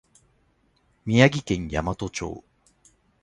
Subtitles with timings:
[1.05, 2.43] 宮城県大和町